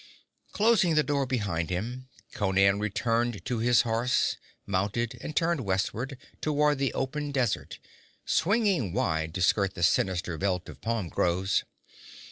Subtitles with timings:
[0.51, 4.35] Closing the door behind him, Conan returned to his horse,
[4.65, 7.77] mounted and turned westward, toward the open desert,
[8.25, 11.65] swinging wide to skirt the sinister belt of palm groves.